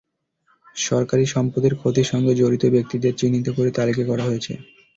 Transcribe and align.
সরকারি 0.81 1.25
সম্পদের 1.27 1.73
ক্ষতির 1.75 2.09
সঙ্গে 2.11 2.33
জড়িত 2.35 2.63
ব্যক্তিদের 2.67 3.13
চিহ্নিত 3.15 3.47
করে 3.57 3.69
তালিকা 3.77 4.03
করা 4.05 4.23
হয়েছে। 4.25 4.53